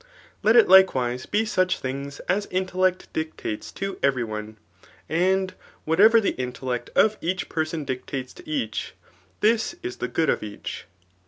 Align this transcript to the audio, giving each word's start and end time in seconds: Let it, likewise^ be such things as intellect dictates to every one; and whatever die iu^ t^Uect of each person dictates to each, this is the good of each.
Let 0.41 0.55
it, 0.55 0.65
likewise^ 0.67 1.29
be 1.29 1.45
such 1.45 1.77
things 1.77 2.19
as 2.21 2.47
intellect 2.49 3.07
dictates 3.13 3.71
to 3.73 3.99
every 4.01 4.23
one; 4.23 4.57
and 5.07 5.53
whatever 5.85 6.19
die 6.19 6.31
iu^ 6.39 6.51
t^Uect 6.51 6.89
of 6.95 7.17
each 7.21 7.49
person 7.49 7.85
dictates 7.85 8.33
to 8.33 8.49
each, 8.49 8.95
this 9.41 9.75
is 9.83 9.97
the 9.97 10.07
good 10.07 10.31
of 10.31 10.41
each. 10.41 10.87